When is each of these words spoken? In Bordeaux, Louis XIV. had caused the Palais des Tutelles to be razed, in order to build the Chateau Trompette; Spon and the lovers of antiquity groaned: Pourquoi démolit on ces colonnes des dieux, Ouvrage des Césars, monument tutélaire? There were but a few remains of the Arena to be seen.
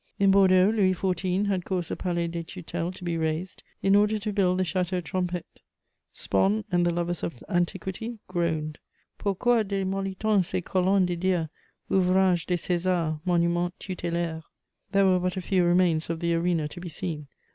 In 0.17 0.31
Bordeaux, 0.31 0.71
Louis 0.71 0.95
XIV. 0.95 1.45
had 1.45 1.63
caused 1.63 1.91
the 1.91 1.95
Palais 1.95 2.25
des 2.27 2.41
Tutelles 2.41 2.95
to 2.95 3.03
be 3.03 3.17
razed, 3.19 3.61
in 3.83 3.95
order 3.95 4.17
to 4.17 4.33
build 4.33 4.57
the 4.57 4.63
Chateau 4.63 4.99
Trompette; 4.99 5.61
Spon 6.11 6.63
and 6.71 6.83
the 6.87 6.91
lovers 6.91 7.21
of 7.21 7.43
antiquity 7.47 8.17
groaned: 8.27 8.79
Pourquoi 9.19 9.61
démolit 9.63 10.25
on 10.25 10.41
ces 10.41 10.61
colonnes 10.61 11.05
des 11.05 11.17
dieux, 11.17 11.49
Ouvrage 11.91 12.47
des 12.47 12.55
Césars, 12.57 13.21
monument 13.25 13.73
tutélaire? 13.79 14.41
There 14.91 15.05
were 15.05 15.19
but 15.19 15.37
a 15.37 15.39
few 15.41 15.63
remains 15.63 16.09
of 16.09 16.19
the 16.19 16.33
Arena 16.33 16.67
to 16.69 16.79
be 16.81 16.89
seen. 16.89 17.27